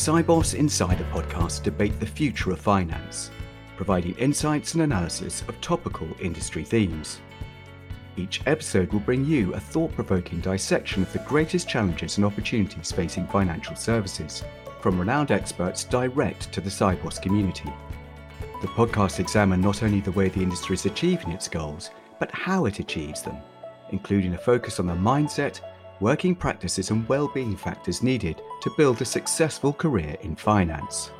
[0.00, 3.30] Sibos Insider podcast debate the future of finance,
[3.76, 7.20] providing insights and analysis of topical industry themes.
[8.16, 12.90] Each episode will bring you a thought provoking dissection of the greatest challenges and opportunities
[12.90, 14.42] facing financial services,
[14.80, 17.70] from renowned experts direct to the Sibos community.
[18.62, 22.64] The podcast examine not only the way the industry is achieving its goals, but how
[22.64, 23.36] it achieves them,
[23.90, 25.60] including a focus on the mindset,
[26.00, 31.10] working practices, and well-being factors needed to build a successful career in finance.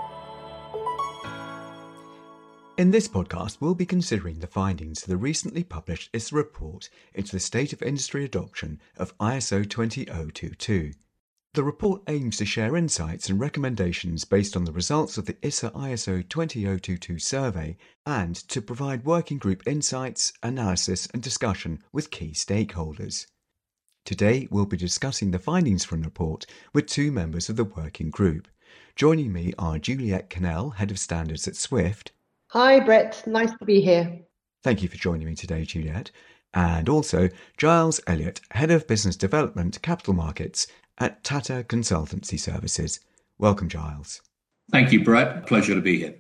[2.80, 7.32] In this podcast, we'll be considering the findings of the recently published ISSA report into
[7.32, 10.92] the state of industry adoption of ISO 20022.
[11.52, 15.72] The report aims to share insights and recommendations based on the results of the ISSA
[15.72, 17.76] ISO 20022 survey
[18.06, 23.26] and to provide working group insights, analysis, and discussion with key stakeholders.
[24.04, 28.10] Today, we'll be discussing the findings from the report with two members of the working
[28.10, 28.48] group.
[28.96, 32.12] Joining me are Juliet Cannell, Head of Standards at Swift,
[32.52, 33.22] Hi, Brett.
[33.28, 34.22] Nice to be here.
[34.64, 36.10] Thank you for joining me today, Juliet.
[36.52, 40.66] And also Giles Elliott, Head of Business Development Capital Markets
[40.98, 42.98] at Tata Consultancy Services.
[43.38, 44.20] Welcome, Giles.
[44.72, 45.46] Thank you, Brett.
[45.46, 46.16] Pleasure to be here.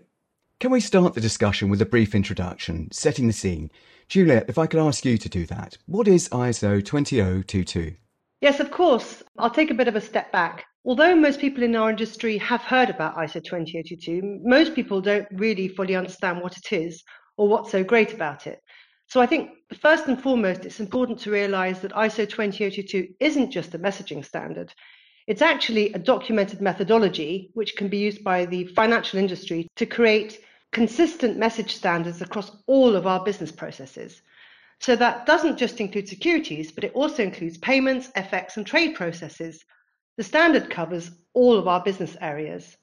[0.60, 3.70] Can we start the discussion with a brief introduction, setting the scene?
[4.08, 7.94] Juliet, if I could ask you to do that, what is ISO 20022?
[8.42, 9.22] Yes, of course.
[9.38, 10.66] I'll take a bit of a step back.
[10.84, 15.66] Although most people in our industry have heard about ISO 20022, most people don't really
[15.66, 17.02] fully understand what it is
[17.38, 18.60] or what's so great about it.
[19.06, 23.74] So I think first and foremost, it's important to realize that ISO 20022 isn't just
[23.74, 24.74] a messaging standard.
[25.26, 30.40] It's actually a documented methodology which can be used by the financial industry to create
[30.72, 34.22] consistent message standards across all of our business processes.
[34.80, 39.64] So that doesn't just include securities, but it also includes payments, FX, and trade processes,
[40.16, 42.76] the standard covers all of our business areas.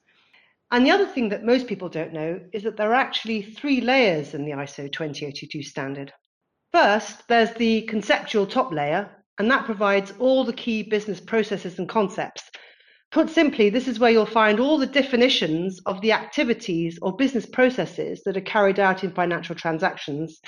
[0.70, 3.80] And the other thing that most people don't know is that there are actually three
[3.80, 6.12] layers in the ISO 20022 standard.
[6.72, 11.88] First, there's the conceptual top layer, and that provides all the key business processes and
[11.88, 12.50] concepts.
[13.10, 17.46] Put simply, this is where you'll find all the definitions of the activities or business
[17.46, 20.40] processes that are carried out in financial transactions,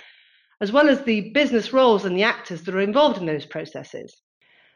[0.60, 4.20] as well as the business roles and the actors that are involved in those processes.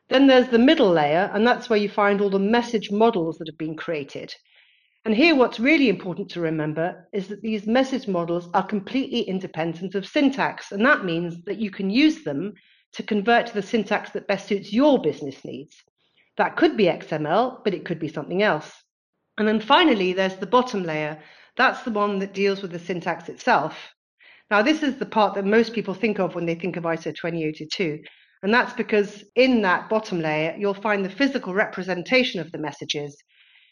[0.08, 3.48] Then there's the middle layer, and that's where you find all the message models that
[3.48, 4.34] have been created.
[5.04, 9.94] And here, what's really important to remember is that these message models are completely independent
[9.94, 12.54] of syntax, and that means that you can use them
[12.94, 15.76] to convert to the syntax that best suits your business needs.
[16.36, 18.72] That could be XML, but it could be something else.
[19.38, 21.20] And then finally, there's the bottom layer.
[21.56, 23.94] That's the one that deals with the syntax itself.
[24.50, 27.14] Now, this is the part that most people think of when they think of ISO
[27.14, 28.00] 20022.
[28.42, 33.16] And that's because in that bottom layer, you'll find the physical representation of the messages.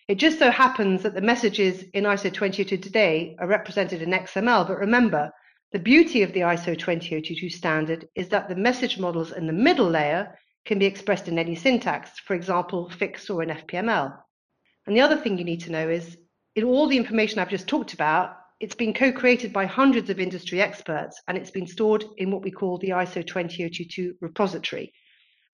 [0.09, 4.67] It just so happens that the messages in ISO 20022 today are represented in XML.
[4.67, 5.31] But remember,
[5.73, 9.89] the beauty of the ISO 20022 standard is that the message models in the middle
[9.89, 10.34] layer
[10.65, 14.17] can be expressed in any syntax, for example, fix or in FPML.
[14.87, 16.17] And the other thing you need to know is
[16.55, 20.61] in all the information I've just talked about, it's been co-created by hundreds of industry
[20.61, 24.93] experts and it's been stored in what we call the ISO 20022 repository.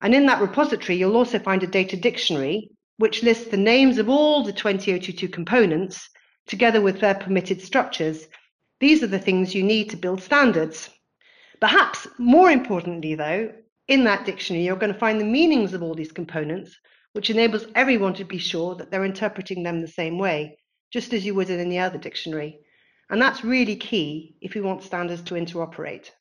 [0.01, 4.09] And in that repository, you'll also find a data dictionary which lists the names of
[4.09, 6.09] all the 20022 components
[6.47, 8.27] together with their permitted structures.
[8.79, 10.89] These are the things you need to build standards.
[11.61, 13.53] Perhaps more importantly, though,
[13.89, 16.77] in that dictionary, you're going to find the meanings of all these components,
[17.13, 20.59] which enables everyone to be sure that they're interpreting them the same way,
[20.93, 22.59] just as you would in any other dictionary.
[23.09, 26.11] And that's really key if we want standards to interoperate.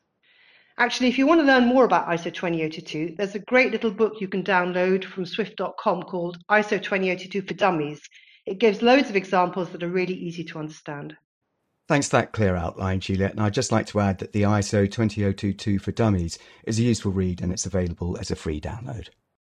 [0.78, 4.14] Actually, if you want to learn more about ISO 20022, there's a great little book
[4.18, 8.00] you can download from swift.com called ISO 20022 for Dummies.
[8.46, 11.14] It gives loads of examples that are really easy to understand.
[11.88, 13.31] Thanks for that clear outline, Juliet.
[13.31, 17.12] And I'd just like to add that the ISO 20022 for Dummies is a useful
[17.12, 19.08] read and it's available as a free download.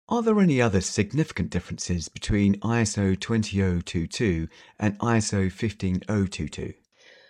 [0.10, 4.48] Are there any other significant differences between ISO 20022
[4.80, 6.74] and ISO 15022?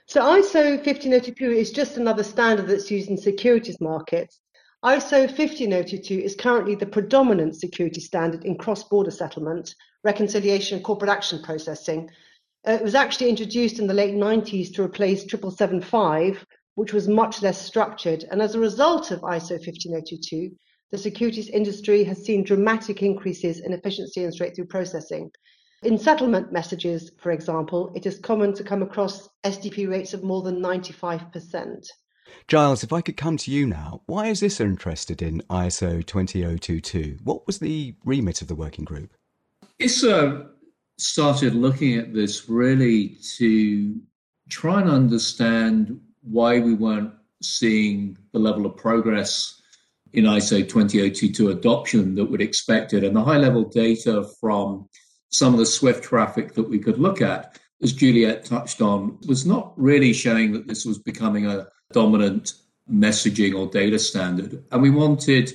[0.06, 4.40] So ISO 15022 is just another standard that's used in securities markets.
[4.86, 11.42] ISO 15022 is currently the predominant security standard in cross-border settlement, reconciliation, and corporate action
[11.44, 12.10] processing.
[12.66, 16.46] Uh, it was actually introduced in the late 90s to replace 7775,
[16.76, 18.24] which was much less structured.
[18.32, 20.50] And as a result of ISO 15022,
[20.92, 25.30] the securities industry has seen dramatic increases in efficiency and straight-through processing.
[25.84, 30.42] In settlement messages, for example, it is common to come across STP rates of more
[30.42, 31.86] than 95%.
[32.48, 37.18] Giles, if I could come to you now, why is this interested in ISO 20022?
[37.24, 39.14] What was the remit of the working group?
[39.80, 40.53] ISSA
[40.98, 44.00] started looking at this really to
[44.50, 49.62] try and understand why we weren't seeing the level of progress
[50.14, 53.04] in ISO 20022 adoption that we'd expected.
[53.04, 54.88] And the high level data from
[55.32, 59.46] some of the Swift traffic that we could look at, as Juliet touched on, was
[59.46, 62.54] not really showing that this was becoming a dominant
[62.90, 64.64] messaging or data standard.
[64.72, 65.52] And we wanted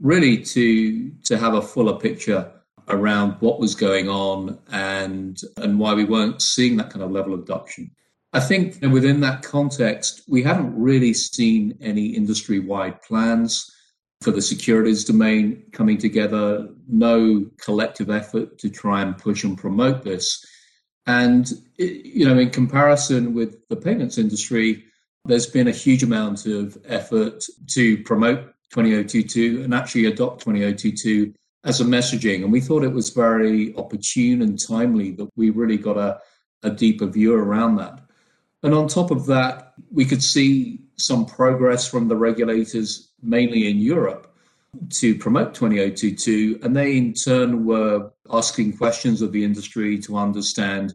[0.00, 2.52] really to, to have a fuller picture
[2.88, 7.34] around what was going on and, and why we weren't seeing that kind of level
[7.34, 7.90] of adoption.
[8.32, 13.70] I think within that context, we haven't really seen any industry wide plans
[14.20, 20.02] for the securities domain coming together, no collective effort to try and push and promote
[20.02, 20.44] this.
[21.06, 24.84] And, you know, in comparison with the payments industry,
[25.24, 31.32] there's been a huge amount of effort to promote 2022 and actually adopt 20022
[31.66, 32.44] as a messaging.
[32.44, 36.20] And we thought it was very opportune and timely that we really got a,
[36.62, 38.00] a deeper view around that.
[38.62, 43.78] And on top of that, we could see some progress from the regulators, mainly in
[43.78, 44.32] Europe,
[44.90, 46.60] to promote 20022.
[46.62, 50.94] And they, in turn, were asking questions of the industry to understand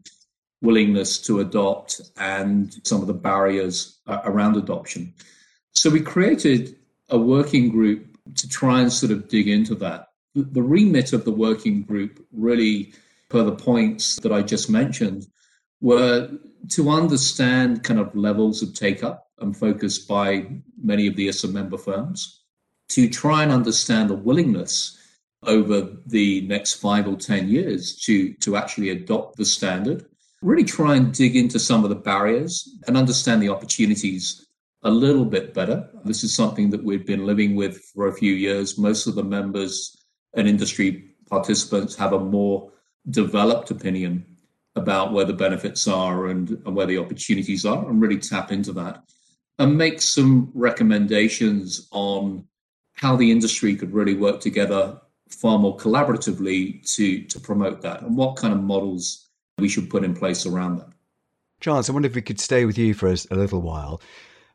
[0.62, 5.14] willingness to adopt and some of the barriers uh, around adoption.
[5.74, 6.78] So we created
[7.10, 10.11] a working group to try and sort of dig into that.
[10.36, 12.94] The remit of the working group, really,
[13.30, 15.28] per the points that I just mentioned,
[15.82, 16.30] were
[16.70, 20.48] to understand kind of levels of take up and focus by
[20.82, 22.44] many of the ISSA member firms,
[22.90, 24.98] to try and understand the willingness
[25.44, 30.06] over the next five or 10 years to, to actually adopt the standard,
[30.42, 34.48] really try and dig into some of the barriers and understand the opportunities
[34.84, 35.90] a little bit better.
[36.06, 38.78] This is something that we've been living with for a few years.
[38.78, 40.01] Most of the members
[40.34, 42.72] and industry participants have a more
[43.10, 44.26] developed opinion
[44.76, 48.72] about where the benefits are and, and where the opportunities are and really tap into
[48.72, 49.04] that
[49.60, 52.46] and make some recommendations on
[52.94, 55.00] how the industry could really work together
[55.30, 60.04] far more collaboratively to, to promote that and what kind of models we should put
[60.04, 60.90] in place around that.
[61.60, 64.02] Charles, I wonder if we could stay with you for a, a little while.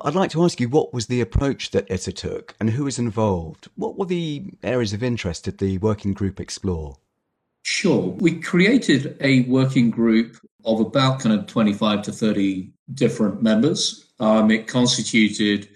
[0.01, 2.99] I'd like to ask you what was the approach that ISSA took and who was
[2.99, 3.69] involved?
[3.77, 6.99] What were the areas of interest did the working group explore?
[7.63, 8.11] Sure.
[8.19, 14.13] We created a working group of about kind of 25 to 30 different members.
[14.21, 15.69] Um, it constituted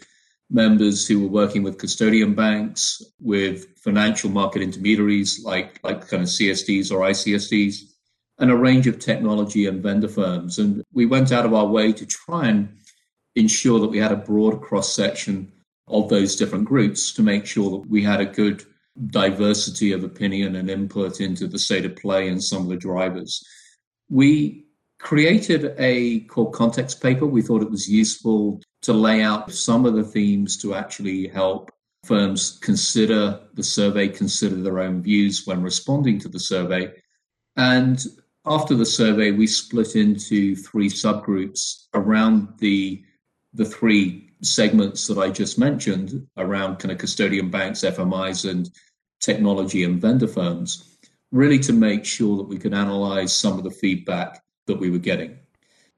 [0.51, 6.29] members who were working with custodian banks, with financial market intermediaries like, like kind of
[6.29, 7.83] CSDs or ICSDs,
[8.39, 10.59] and a range of technology and vendor firms.
[10.59, 12.77] And we went out of our way to try and
[13.37, 15.53] ensure that we had a broad cross section
[15.89, 18.65] of those different groups to make sure that we had a good
[19.09, 23.43] diversity of opinion and input into the state of play and some of the drivers.
[24.09, 24.67] We
[24.99, 27.27] created a core context paper.
[27.27, 31.71] We thought it was useful to lay out some of the themes to actually help
[32.05, 36.93] firms consider the survey, consider their own views when responding to the survey.
[37.57, 38.05] And
[38.47, 43.05] after the survey, we split into three subgroups around the,
[43.53, 48.71] the three segments that I just mentioned around kind of custodian banks, FMIs, and
[49.21, 50.99] technology and vendor firms,
[51.31, 54.99] really to make sure that we could analyze some of the feedback that we were
[54.99, 55.39] getting.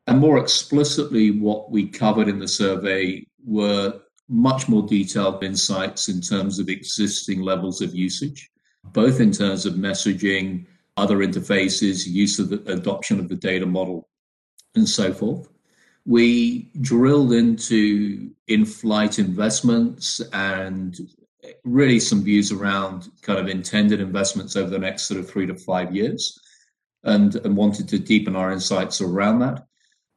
[0.06, 6.20] And more explicitly, what we covered in the survey were much more detailed insights in
[6.20, 8.50] terms of existing levels of usage,
[8.84, 14.08] both in terms of messaging, other interfaces, use of the adoption of the data model,
[14.74, 15.51] and so forth
[16.04, 20.98] we drilled into in flight investments and
[21.64, 25.54] really some views around kind of intended investments over the next sort of three to
[25.54, 26.40] five years
[27.04, 29.66] and, and wanted to deepen our insights around that.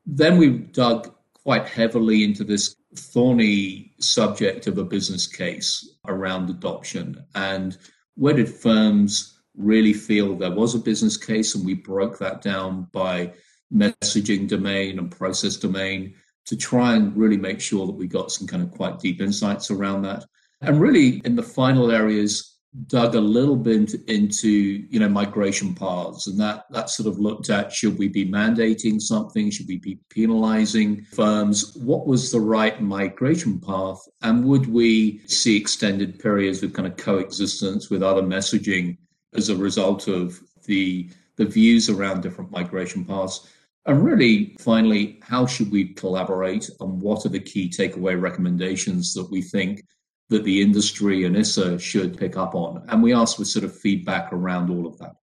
[0.06, 7.24] Then we dug quite heavily into this thorny subject of a business case around adoption
[7.36, 7.78] and
[8.16, 12.88] where did firms really feel there was a business case and we broke that down
[12.92, 13.32] by
[13.74, 18.48] messaging domain and process domain to try and really make sure that we got some
[18.48, 20.26] kind of quite deep insights around that.
[20.62, 22.56] And really, in the final areas,
[22.88, 26.28] dug a little bit into you know migration paths.
[26.28, 29.50] And that that sort of looked at should we be mandating something?
[29.50, 31.76] Should we be penalizing firms?
[31.76, 34.00] What was the right migration path?
[34.22, 38.98] And would we see extended periods of kind of coexistence with other messaging
[39.34, 43.48] as a result of the the views around different migration paths
[43.86, 49.30] and really, finally, how should we collaborate and what are the key takeaway recommendations that
[49.30, 49.84] we think
[50.30, 52.84] that the industry and ISSA should pick up on?
[52.90, 55.16] And we asked for sort of feedback around all of that.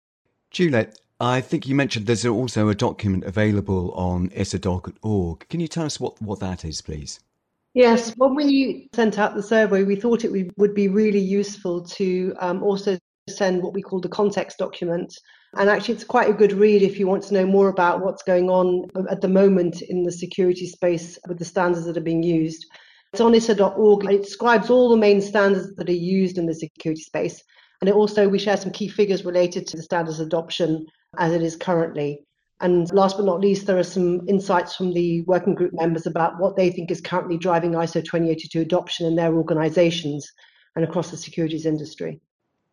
[0.53, 5.49] Juliet, I think you mentioned there's also a document available on ISSA.org.
[5.49, 7.19] Can you tell us what, what that is, please?
[7.75, 12.35] Yes, when we sent out the survey, we thought it would be really useful to
[12.39, 15.13] um, also send what we call the context document.
[15.57, 18.23] And actually, it's quite a good read if you want to know more about what's
[18.23, 22.23] going on at the moment in the security space with the standards that are being
[22.23, 22.67] used.
[23.13, 24.11] It's on ISSA.org.
[24.11, 27.43] It describes all the main standards that are used in the security space.
[27.83, 30.87] And it also, we share some key figures related to the standards adoption
[31.19, 32.21] as it is currently.
[32.61, 36.39] And last but not least, there are some insights from the working group members about
[36.39, 40.31] what they think is currently driving ISO 20022 adoption in their organizations
[40.77, 42.21] and across the securities industry.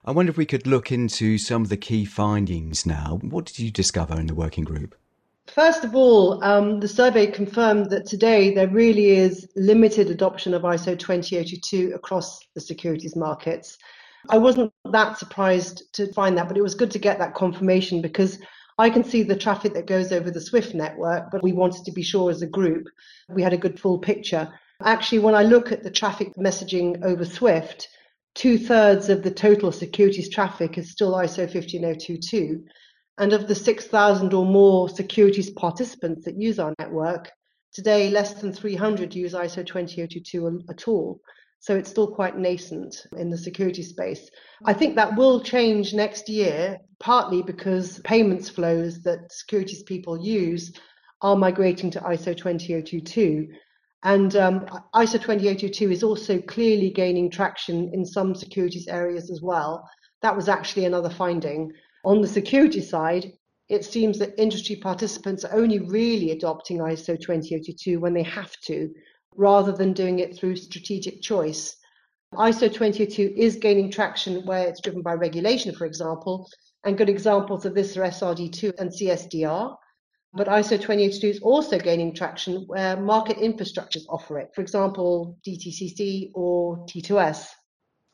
[0.06, 3.20] I wonder if we could look into some of the key findings now.
[3.22, 4.96] What did you discover in the working group?
[5.48, 10.62] First of all, um, the survey confirmed that today there really is limited adoption of
[10.62, 13.78] ISO 20022 across the securities markets.
[14.30, 18.02] I wasn't that surprised to find that, but it was good to get that confirmation
[18.02, 18.40] because
[18.78, 21.92] I can see the traffic that goes over the Swift network, but we wanted to
[21.92, 22.88] be sure as a group
[23.28, 24.50] we had a good full picture.
[24.82, 27.90] Actually, when I look at the traffic messaging over Swift,
[28.36, 32.64] two thirds of the total securities traffic is still ISO 15022.
[33.18, 37.30] And of the 6,000 or more securities participants that use our network,
[37.74, 41.20] today less than 300 use ISO 20022 at all.
[41.60, 44.30] So it's still quite nascent in the security space.
[44.64, 50.72] I think that will change next year, partly because payments flows that securities people use
[51.22, 53.50] are migrating to ISO 20022.
[54.04, 54.62] And um,
[54.96, 59.88] ISO 20022 is also clearly gaining traction in some securities areas as well.
[60.22, 61.72] That was actually another finding.
[62.06, 63.34] On the security side,
[63.68, 68.90] it seems that industry participants are only really adopting ISO 20022 when they have to,
[69.36, 71.76] rather than doing it through strategic choice.
[72.34, 76.48] ISO 20022 is gaining traction where it's driven by regulation, for example,
[76.84, 79.76] and good examples of this are SRD2 and CSDR.
[80.34, 86.32] But ISO 20022 is also gaining traction where market infrastructures offer it, for example, DTCC
[86.36, 87.48] or T2S.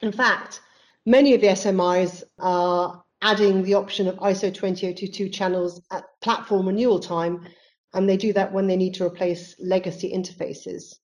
[0.02, 0.62] In fact,
[1.06, 7.00] many of the FMIs are adding the option of ISO 20022 channels at platform renewal
[7.00, 7.46] time,
[7.94, 10.96] and they do that when they need to replace legacy interfaces.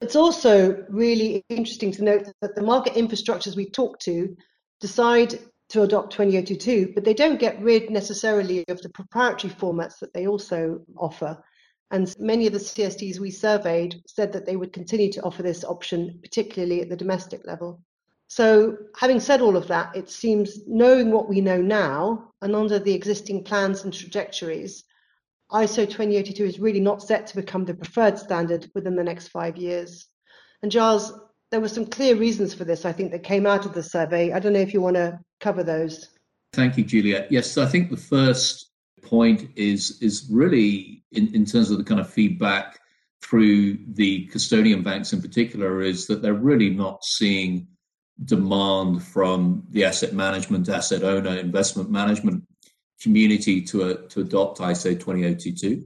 [0.00, 4.36] It's also really interesting to note that the market infrastructures we talk to
[4.80, 5.38] decide
[5.70, 10.26] to adopt 20022, but they don't get rid necessarily of the proprietary formats that they
[10.26, 11.42] also offer.
[11.92, 15.64] And many of the CSDs we surveyed said that they would continue to offer this
[15.64, 17.80] option, particularly at the domestic level.
[18.26, 22.78] So, having said all of that, it seems knowing what we know now and under
[22.78, 24.84] the existing plans and trajectories,
[25.52, 29.56] ISO 20022 is really not set to become the preferred standard within the next five
[29.56, 30.06] years.
[30.62, 31.12] And Giles,
[31.50, 34.32] there were some clear reasons for this, I think, that came out of the survey.
[34.32, 36.08] I don't know if you want to cover those.
[36.52, 37.30] Thank you, Juliet.
[37.30, 38.70] Yes, I think the first
[39.02, 42.78] point is is really in, in terms of the kind of feedback
[43.22, 47.66] through the custodian banks in particular is that they're really not seeing
[48.24, 52.42] demand from the asset management, asset owner, investment management
[53.00, 55.84] community to, uh, to adopt ISO 20022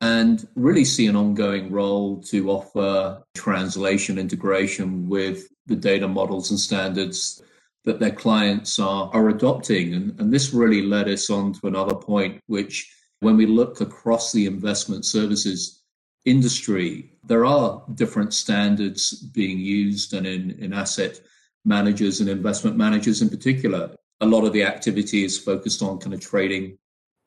[0.00, 6.60] and really see an ongoing role to offer translation integration with the data models and
[6.60, 7.42] standards
[7.86, 9.94] that their clients are, are adopting.
[9.94, 14.32] And, and this really led us on to another point, which when we look across
[14.32, 15.82] the investment services
[16.26, 21.20] industry, there are different standards being used and in, in asset
[21.64, 26.14] managers and investment managers in particular a lot of the activity is focused on kind
[26.14, 26.78] of trading,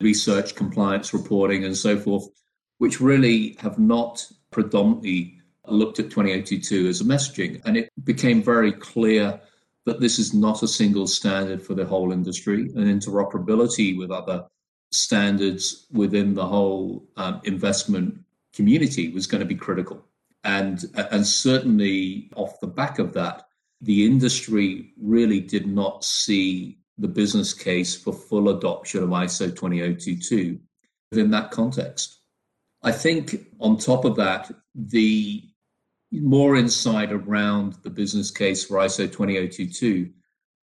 [0.02, 2.28] research, compliance reporting, and so forth,
[2.80, 7.62] which really have not predominantly looked at 20022 as a messaging.
[7.66, 9.40] And it became very clear
[9.86, 14.46] that this is not a single standard for the whole industry, and interoperability with other
[14.92, 18.20] standards within the whole um, investment
[18.54, 20.04] community was going to be critical.
[20.44, 23.48] And, and certainly off the back of that,
[23.82, 30.60] the industry really did not see the business case for full adoption of ISO 20022
[31.12, 32.20] within that context.
[32.84, 35.49] I think on top of that, the
[36.12, 40.10] more insight around the business case for ISO 20022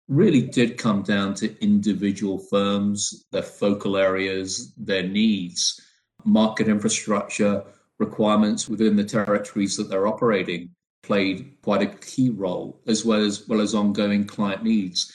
[0.08, 5.80] really did come down to individual firms, their focal areas, their needs,
[6.24, 7.64] market infrastructure
[7.98, 10.70] requirements within the territories that they're operating
[11.02, 15.12] played quite a key role, as well as well as ongoing client needs.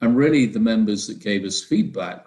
[0.00, 2.26] And really, the members that gave us feedback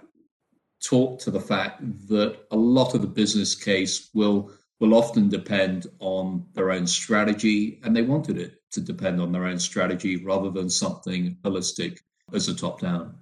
[0.83, 5.88] talked to the fact that a lot of the business case will will often depend
[6.00, 10.50] on their own strategy, and they wanted it to depend on their own strategy rather
[10.50, 12.00] than something holistic
[12.33, 13.15] as a top down.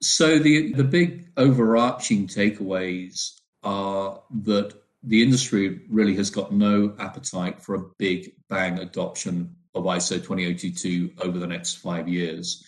[0.00, 7.62] So the the big overarching takeaways are that the industry really has got no appetite
[7.62, 12.64] for a big bang adoption of ISO 20022 over the next five years.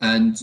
[0.00, 0.36] And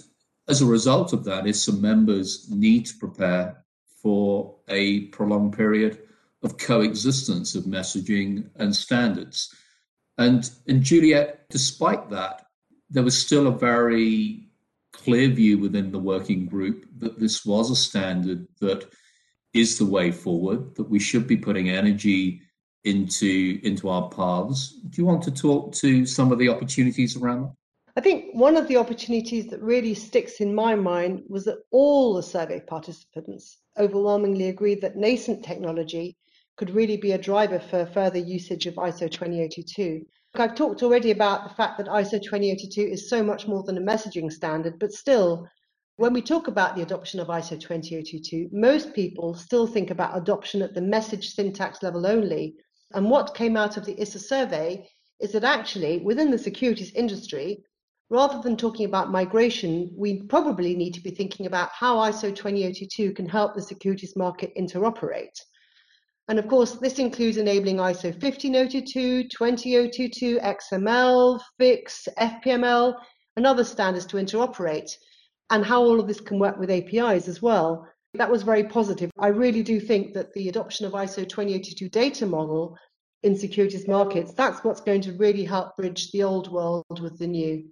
[0.47, 3.65] as a result of that, some members need to prepare
[4.01, 5.99] for a prolonged period
[6.43, 9.53] of coexistence of messaging and standards.
[10.17, 12.45] And in Juliet, despite that,
[12.89, 14.49] there was still a very
[14.93, 18.89] clear view within the working group that this was a standard that
[19.53, 22.41] is the way forward, that we should be putting energy
[22.85, 24.79] into into our paths.
[24.89, 27.53] Do you want to talk to some of the opportunities around that?
[27.97, 32.13] I think one of the opportunities that really sticks in my mind was that all
[32.13, 36.15] the survey participants overwhelmingly agreed that nascent technology
[36.59, 40.05] could really be a driver for further usage of ISO 20022.
[40.35, 43.81] I've talked already about the fact that ISO 20022 is so much more than a
[43.81, 45.47] messaging standard, but still,
[45.95, 50.61] when we talk about the adoption of ISO 20022, most people still think about adoption
[50.61, 52.55] at the message syntax level only.
[52.93, 54.85] And what came out of the ISSA survey
[55.21, 57.63] is that actually, within the securities industry,
[58.09, 63.13] rather than talking about migration, we probably need to be thinking about how ISO 20022
[63.13, 65.39] can help the securities market interoperate.
[66.29, 72.93] And of course, this includes enabling ISO 15022, 20022, XML, FIX, FPML,
[73.35, 74.91] and other standards to interoperate,
[75.49, 77.87] and how all of this can work with APIs as well.
[78.13, 79.09] That was very positive.
[79.17, 82.77] I really do think that the adoption of ISO 20022 data model
[83.23, 87.27] in securities markets, that's what's going to really help bridge the old world with the
[87.27, 87.63] new.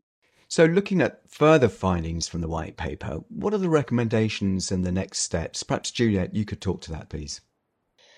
[0.48, 4.92] So, looking at further findings from the white paper, what are the recommendations and the
[4.92, 5.62] next steps?
[5.62, 7.42] Perhaps, Juliet, you could talk to that, please.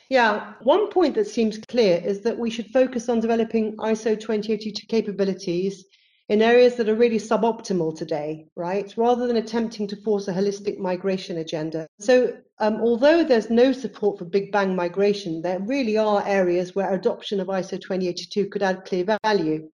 [0.10, 4.88] Yeah, one point that seems clear is that we should focus on developing ISO 20022
[4.88, 5.86] capabilities
[6.30, 8.92] in areas that are really suboptimal today, right?
[8.98, 11.88] Rather than attempting to force a holistic migration agenda.
[12.00, 16.92] So, um, although there's no support for big bang migration, there really are areas where
[16.92, 19.70] adoption of ISO 20022 could add clear value.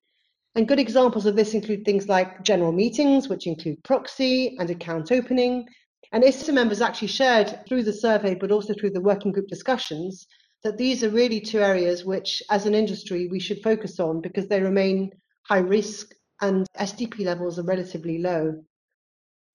[0.56, 5.12] And good examples of this include things like general meetings, which include proxy and account
[5.12, 5.66] opening.
[6.12, 10.28] And ISSA members actually shared through the survey, but also through the working group discussions,
[10.64, 14.48] that these are really two areas which, as an industry, we should focus on because
[14.48, 15.12] they remain
[15.44, 18.64] high risk and STP levels are relatively low.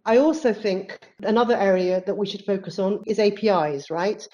[0.04, 4.26] I also think another area that we should focus on is APIs, right?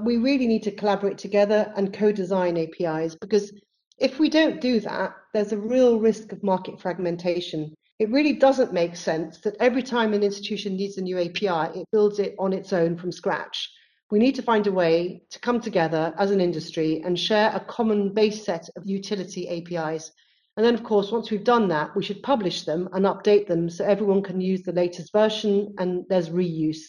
[0.00, 3.52] We really need to collaborate together and co design APIs because
[3.98, 7.74] if we don't do that, there's a real risk of market fragmentation.
[8.00, 11.86] It really doesn't make sense that every time an institution needs a new API, it
[11.92, 13.70] builds it on its own from scratch.
[14.10, 17.60] We need to find a way to come together as an industry and share a
[17.60, 20.10] common base set of utility APIs.
[20.56, 23.70] And then, of course, once we've done that, we should publish them and update them
[23.70, 26.82] so everyone can use the latest version and there's reuse.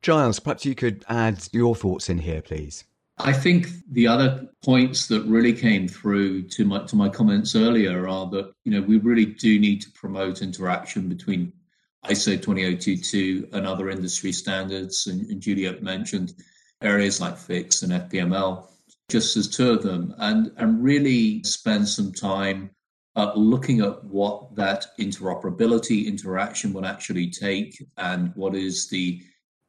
[0.00, 2.84] Giles, perhaps you could add your thoughts in here, please.
[3.20, 8.08] I think the other points that really came through to my to my comments earlier
[8.08, 11.52] are that you know we really do need to promote interaction between
[12.06, 16.34] ISO 20022 and other industry standards, and, and Juliet mentioned
[16.80, 18.66] areas like FIX and FPML,
[19.08, 22.70] just as two of them, and and really spend some time
[23.16, 29.20] uh, looking at what that interoperability interaction would actually take, and what is the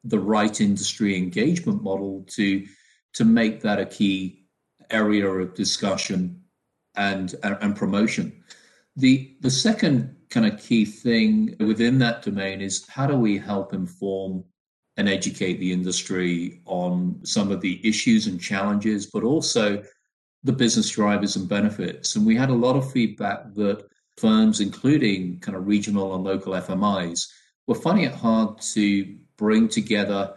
[0.04, 2.64] the right industry engagement model to
[3.14, 4.46] to make that a key
[4.90, 6.42] area of discussion
[6.96, 8.42] and, and, promotion.
[8.96, 13.72] The, the second kind of key thing within that domain is how do we help
[13.72, 14.44] inform
[14.96, 19.82] and educate the industry on some of the issues and challenges, but also
[20.42, 22.16] the business drivers and benefits.
[22.16, 23.86] And we had a lot of feedback that
[24.18, 27.26] firms, including kind of regional and local FMIs,
[27.66, 30.34] were finding it hard to bring together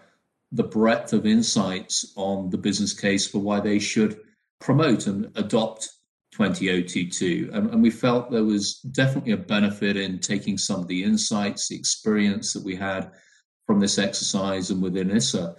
[0.53, 4.19] the breadth of insights on the business case for why they should
[4.61, 5.89] promote and adopt
[6.31, 7.49] 20022.
[7.53, 11.67] And, and, we felt there was definitely a benefit in taking some of the insights,
[11.67, 13.11] the experience that we had
[13.67, 15.55] from this exercise and within ISSA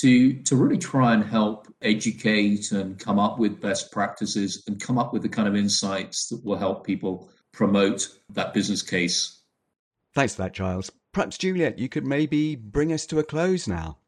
[0.00, 4.98] to, to really try and help educate and come up with best practices and come
[4.98, 9.40] up with the kind of insights that will help people promote that business case.
[10.14, 10.90] Thanks for that, Giles.
[11.12, 13.98] Perhaps, Juliet, you could maybe bring us to a close now.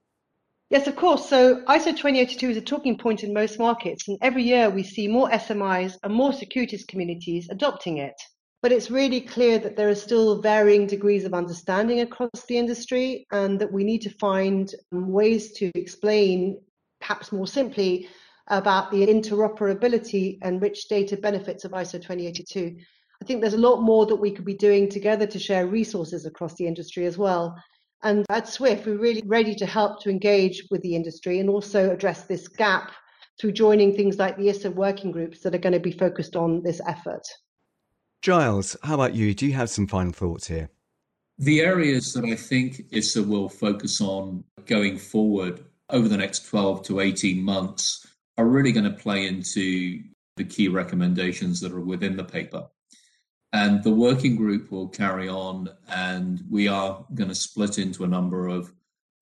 [0.70, 1.26] Yes, of course.
[1.26, 5.08] So ISO 20022 is a talking point in most markets, and every year we see
[5.08, 8.14] more FMIs and more securities communities adopting it.
[8.60, 13.26] But it's really clear that there are still varying degrees of understanding across the industry,
[13.32, 16.60] and that we need to find um, ways to explain,
[17.00, 18.06] perhaps more simply,
[18.48, 22.76] about the interoperability and rich data benefits of ISO 20022.
[23.22, 26.26] I think there's a lot more that we could be doing together to share resources
[26.26, 27.56] across the industry as well.
[28.02, 31.90] And at Swift, we're really ready to help to engage with the industry and also
[31.90, 32.92] address this gap
[33.40, 36.62] through joining things like the ISSA working groups that are going to be focused on
[36.62, 37.22] this effort.
[38.22, 39.34] Giles, how about you?
[39.34, 40.70] Do you have some final thoughts here?
[41.38, 46.82] The areas that I think ISSA will focus on going forward over the next 12
[46.84, 48.06] to 18 months
[48.36, 50.02] are really going to play into
[50.36, 52.66] the key recommendations that are within the paper.
[53.52, 58.08] And the working group will carry on, and we are going to split into a
[58.08, 58.72] number of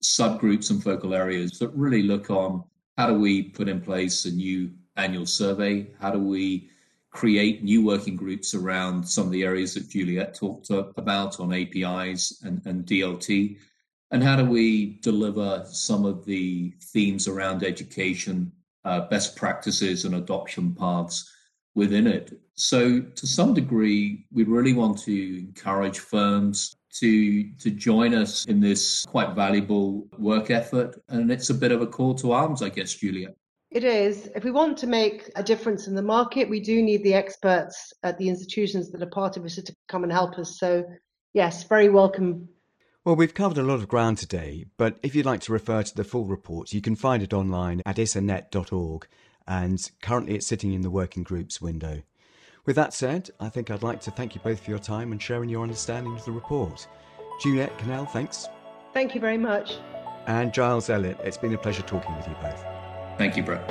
[0.03, 2.63] subgroups and focal areas that really look on
[2.97, 5.87] how do we put in place a new annual survey?
[5.99, 6.69] How do we
[7.11, 12.41] create new working groups around some of the areas that Juliet talked about on APIs
[12.43, 13.57] and, and DLT?
[14.11, 18.51] And how do we deliver some of the themes around education,
[18.83, 21.31] uh, best practices, and adoption paths
[21.75, 22.39] within it?
[22.59, 28.59] So, to some degree, we really want to encourage firms to to join us in
[28.59, 32.69] this quite valuable work effort, and it's a bit of a call to arms, I
[32.69, 33.35] guess, Julia.
[33.69, 34.29] It is.
[34.35, 37.93] If we want to make a difference in the market, we do need the experts
[38.01, 40.57] at the institutions that are part of it to come and help us.
[40.57, 40.83] So,
[41.33, 42.49] yes, very welcome
[43.07, 45.95] well, we've covered a lot of ground today, but if you'd like to refer to
[45.95, 49.07] the full report, you can find it online at issanet.org,
[49.47, 52.01] and currently it's sitting in the working groups window.
[52.67, 55.21] With that said, I think I'd like to thank you both for your time and
[55.21, 56.85] sharing your understanding of the report.
[57.41, 58.49] Juliet Cannell, thanks.
[58.93, 59.77] Thank you very much.
[60.27, 62.61] And Giles Elliott, it's been a pleasure talking with you both.
[63.17, 63.65] Thank you, Brett.